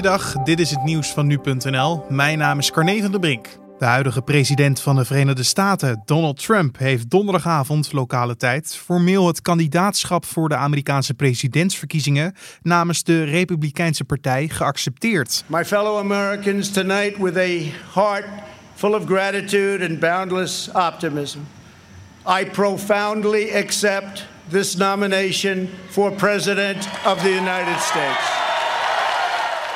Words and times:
Goeiedag, 0.00 0.32
dit 0.44 0.60
is 0.60 0.70
het 0.70 0.84
nieuws 0.84 1.12
van 1.12 1.26
nu.nl. 1.26 2.04
Mijn 2.08 2.38
naam 2.38 2.58
is 2.58 2.70
Carne 2.70 3.00
van 3.00 3.10
der 3.10 3.20
Brink. 3.20 3.46
De 3.78 3.84
huidige 3.84 4.22
president 4.22 4.80
van 4.80 4.96
de 4.96 5.04
Verenigde 5.04 5.42
Staten, 5.42 6.02
Donald 6.04 6.42
Trump, 6.42 6.78
heeft 6.78 7.10
donderdagavond 7.10 7.92
lokale 7.92 8.36
tijd 8.36 8.76
formeel 8.76 9.26
het 9.26 9.42
kandidaatschap 9.42 10.24
voor 10.24 10.48
de 10.48 10.56
Amerikaanse 10.56 11.14
presidentsverkiezingen 11.14 12.34
namens 12.62 13.02
de 13.02 13.24
Republikeinse 13.24 14.04
Partij 14.04 14.48
geaccepteerd. 14.48 15.44
My 15.46 15.64
fellow 15.64 15.98
Americans, 15.98 16.70
tonight 16.70 17.16
with 17.18 17.36
a 17.36 17.58
heart 18.00 18.24
full 18.74 18.94
of 18.94 19.04
gratitude 19.04 19.86
and 19.88 19.98
boundless 19.98 20.70
optimism, 20.72 21.40
I 22.40 22.44
profoundly 22.44 23.50
accept 23.54 24.26
this 24.48 24.76
nomination 24.76 25.68
for 25.88 26.12
President 26.12 26.88
of 27.06 27.18
the 27.18 27.30
United 27.30 27.80
States. 27.80 28.49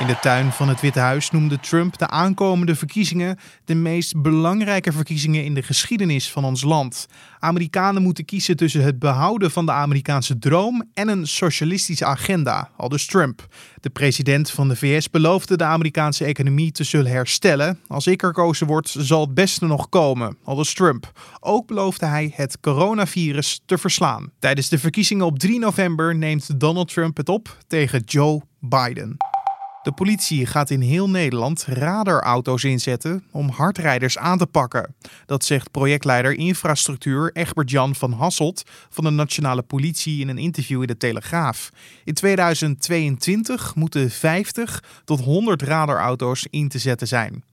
In 0.00 0.06
de 0.06 0.18
tuin 0.20 0.52
van 0.52 0.68
het 0.68 0.80
Witte 0.80 0.98
Huis 0.98 1.30
noemde 1.30 1.60
Trump 1.60 1.98
de 1.98 2.08
aankomende 2.08 2.74
verkiezingen 2.74 3.38
de 3.64 3.74
meest 3.74 4.22
belangrijke 4.22 4.92
verkiezingen 4.92 5.44
in 5.44 5.54
de 5.54 5.62
geschiedenis 5.62 6.30
van 6.30 6.44
ons 6.44 6.62
land. 6.62 7.06
Amerikanen 7.38 8.02
moeten 8.02 8.24
kiezen 8.24 8.56
tussen 8.56 8.84
het 8.84 8.98
behouden 8.98 9.50
van 9.50 9.66
de 9.66 9.72
Amerikaanse 9.72 10.38
droom 10.38 10.84
en 10.94 11.08
een 11.08 11.26
socialistische 11.26 12.04
agenda, 12.04 12.70
aldus 12.76 13.06
Trump. 13.06 13.46
De 13.80 13.90
president 13.90 14.50
van 14.50 14.68
de 14.68 14.76
VS 14.76 15.10
beloofde 15.10 15.56
de 15.56 15.64
Amerikaanse 15.64 16.24
economie 16.24 16.72
te 16.72 16.84
zullen 16.84 17.12
herstellen. 17.12 17.78
Als 17.86 18.06
ik 18.06 18.22
er 18.22 18.32
kozen 18.32 18.66
word, 18.66 18.94
zal 18.98 19.20
het 19.20 19.34
beste 19.34 19.66
nog 19.66 19.88
komen, 19.88 20.36
aldus 20.44 20.74
Trump. 20.74 21.12
Ook 21.40 21.66
beloofde 21.66 22.06
hij 22.06 22.32
het 22.34 22.60
coronavirus 22.60 23.60
te 23.66 23.78
verslaan. 23.78 24.30
Tijdens 24.38 24.68
de 24.68 24.78
verkiezingen 24.78 25.26
op 25.26 25.38
3 25.38 25.58
november 25.58 26.16
neemt 26.16 26.60
Donald 26.60 26.92
Trump 26.92 27.16
het 27.16 27.28
op 27.28 27.56
tegen 27.66 28.02
Joe 28.04 28.42
Biden. 28.60 29.16
De 29.82 29.92
politie 29.92 30.46
gaat 30.46 30.70
in 30.70 30.80
heel 30.80 31.10
Nederland 31.10 31.64
radarauto's 31.64 32.64
inzetten 32.64 33.24
om 33.30 33.48
hardrijders 33.48 34.18
aan 34.18 34.38
te 34.38 34.46
pakken. 34.46 34.94
Dat 35.26 35.44
zegt 35.44 35.70
projectleider 35.70 36.32
infrastructuur 36.32 37.30
Egbert-Jan 37.32 37.94
van 37.94 38.12
Hasselt 38.12 38.62
van 38.88 39.04
de 39.04 39.10
Nationale 39.10 39.62
Politie 39.62 40.20
in 40.20 40.28
een 40.28 40.38
interview 40.38 40.80
in 40.80 40.86
de 40.86 40.96
Telegraaf. 40.96 41.70
In 42.04 42.14
2022 42.14 43.74
moeten 43.74 44.10
50 44.10 44.82
tot 45.04 45.20
100 45.20 45.62
radarauto's 45.62 46.46
in 46.50 46.68
te 46.68 46.78
zetten 46.78 47.08
zijn. 47.08 47.44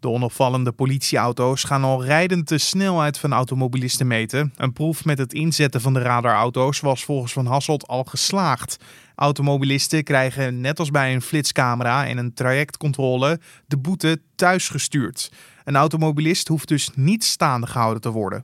De 0.00 0.08
onopvallende 0.08 0.72
politieauto's 0.72 1.64
gaan 1.64 1.84
al 1.84 2.04
rijdend 2.04 2.48
de 2.48 2.58
snelheid 2.58 3.18
van 3.18 3.32
automobilisten 3.32 4.06
meten. 4.06 4.52
Een 4.56 4.72
proef 4.72 5.04
met 5.04 5.18
het 5.18 5.32
inzetten 5.32 5.80
van 5.80 5.92
de 5.92 6.00
radarauto's 6.00 6.80
was 6.80 7.04
volgens 7.04 7.32
Van 7.32 7.46
Hasselt 7.46 7.86
al 7.86 8.04
geslaagd. 8.04 8.76
Automobilisten 9.14 10.04
krijgen 10.04 10.60
net 10.60 10.78
als 10.78 10.90
bij 10.90 11.14
een 11.14 11.22
flitscamera 11.22 12.06
en 12.06 12.18
een 12.18 12.34
trajectcontrole 12.34 13.40
de 13.66 13.78
boete 13.78 14.20
thuisgestuurd. 14.36 15.32
Een 15.64 15.76
automobilist 15.76 16.48
hoeft 16.48 16.68
dus 16.68 16.90
niet 16.94 17.24
staande 17.24 17.66
gehouden 17.66 18.02
te 18.02 18.10
worden. 18.10 18.40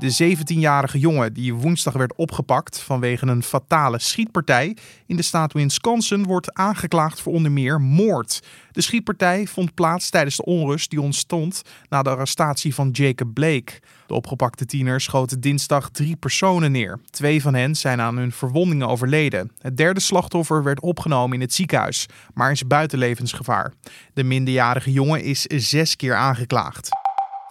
De 0.00 0.36
17-jarige 0.36 0.98
jongen 0.98 1.32
die 1.32 1.54
woensdag 1.54 1.94
werd 1.94 2.14
opgepakt 2.16 2.80
vanwege 2.80 3.26
een 3.26 3.42
fatale 3.42 3.98
schietpartij 3.98 4.76
in 5.06 5.16
de 5.16 5.22
staat 5.22 5.52
Wisconsin 5.52 6.22
wordt 6.24 6.54
aangeklaagd 6.54 7.20
voor 7.20 7.32
onder 7.32 7.52
meer 7.52 7.80
moord. 7.80 8.40
De 8.72 8.80
schietpartij 8.80 9.46
vond 9.46 9.74
plaats 9.74 10.10
tijdens 10.10 10.36
de 10.36 10.44
onrust 10.44 10.90
die 10.90 11.00
ontstond 11.00 11.62
na 11.88 12.02
de 12.02 12.10
arrestatie 12.10 12.74
van 12.74 12.90
Jacob 12.90 13.34
Blake. 13.34 13.72
De 14.06 14.14
opgepakte 14.14 14.66
tiener 14.66 15.00
schoten 15.00 15.40
dinsdag 15.40 15.90
drie 15.90 16.16
personen 16.16 16.72
neer. 16.72 17.00
Twee 17.10 17.42
van 17.42 17.54
hen 17.54 17.74
zijn 17.74 18.00
aan 18.00 18.16
hun 18.16 18.32
verwondingen 18.32 18.88
overleden. 18.88 19.50
Het 19.58 19.76
derde 19.76 20.00
slachtoffer 20.00 20.62
werd 20.62 20.80
opgenomen 20.80 21.34
in 21.34 21.40
het 21.40 21.54
ziekenhuis, 21.54 22.06
maar 22.34 22.50
is 22.50 22.66
buiten 22.66 22.98
levensgevaar. 22.98 23.72
De 24.14 24.24
minderjarige 24.24 24.92
jongen 24.92 25.22
is 25.22 25.42
zes 25.42 25.96
keer 25.96 26.14
aangeklaagd. 26.14 26.99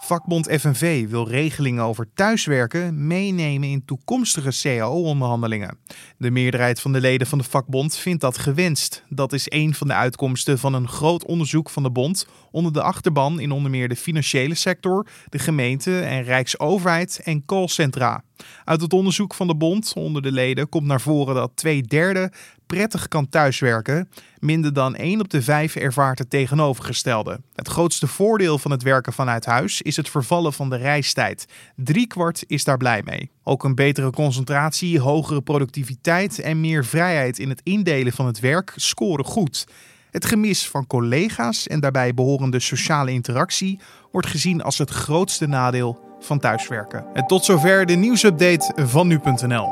Vakbond 0.02 0.46
FNV 0.60 1.08
wil 1.08 1.28
regelingen 1.28 1.84
over 1.84 2.08
thuiswerken 2.14 3.06
meenemen 3.06 3.68
in 3.68 3.84
toekomstige 3.84 4.50
CAO-onderhandelingen. 4.62 5.78
De 6.18 6.30
meerderheid 6.30 6.80
van 6.80 6.92
de 6.92 7.00
leden 7.00 7.26
van 7.26 7.38
de 7.38 7.44
vakbond 7.44 7.96
vindt 7.96 8.20
dat 8.20 8.38
gewenst. 8.38 9.04
Dat 9.08 9.32
is 9.32 9.46
een 9.48 9.74
van 9.74 9.86
de 9.86 9.94
uitkomsten 9.94 10.58
van 10.58 10.74
een 10.74 10.88
groot 10.88 11.24
onderzoek 11.24 11.70
van 11.70 11.82
de 11.82 11.90
bond 11.90 12.26
onder 12.50 12.72
de 12.72 12.82
achterban 12.82 13.40
in 13.40 13.50
onder 13.50 13.70
meer 13.70 13.88
de 13.88 13.96
financiële 13.96 14.54
sector, 14.54 15.06
de 15.28 15.38
gemeente 15.38 16.00
en 16.00 16.22
rijksoverheid 16.22 17.20
en 17.24 17.44
callcentra. 17.44 18.24
Uit 18.64 18.80
het 18.80 18.92
onderzoek 18.92 19.34
van 19.34 19.46
de 19.46 19.56
bond 19.56 19.92
onder 19.96 20.22
de 20.22 20.32
leden 20.32 20.68
komt 20.68 20.86
naar 20.86 21.00
voren 21.00 21.34
dat 21.34 21.50
twee 21.54 21.82
derde 21.82 22.32
prettig 22.66 23.08
kan 23.08 23.28
thuiswerken. 23.28 24.08
Minder 24.38 24.72
dan 24.72 24.96
1 24.96 25.20
op 25.20 25.30
de 25.30 25.42
5 25.42 25.76
ervaart 25.76 26.18
het 26.18 26.30
tegenovergestelde. 26.30 27.40
Het 27.54 27.68
grootste 27.68 28.06
voordeel 28.06 28.58
van 28.58 28.70
het 28.70 28.82
werken 28.82 29.12
vanuit 29.12 29.44
huis 29.44 29.82
is 29.82 29.96
het 29.96 30.08
vervallen 30.08 30.52
van 30.52 30.70
de 30.70 30.76
reistijd. 30.76 31.46
Driekwart 31.76 32.44
is 32.46 32.64
daar 32.64 32.76
blij 32.76 33.02
mee. 33.04 33.30
Ook 33.44 33.64
een 33.64 33.74
betere 33.74 34.10
concentratie, 34.10 35.00
hogere 35.00 35.42
productiviteit 35.42 36.40
en 36.40 36.60
meer 36.60 36.84
vrijheid 36.84 37.38
in 37.38 37.48
het 37.48 37.60
indelen 37.64 38.12
van 38.12 38.26
het 38.26 38.40
werk 38.40 38.72
scoren 38.76 39.24
goed. 39.24 39.66
Het 40.10 40.24
gemis 40.24 40.68
van 40.68 40.86
collega's 40.86 41.66
en 41.66 41.80
daarbij 41.80 42.14
behorende 42.14 42.60
sociale 42.60 43.12
interactie 43.12 43.78
wordt 44.12 44.26
gezien 44.26 44.62
als 44.62 44.78
het 44.78 44.90
grootste 44.90 45.46
nadeel 45.46 46.09
van 46.20 46.38
thuiswerken. 46.38 47.04
En 47.12 47.26
tot 47.26 47.44
zover 47.44 47.86
de 47.86 47.94
nieuwsupdate 47.94 48.72
van 48.76 49.06
nu.nl. 49.06 49.70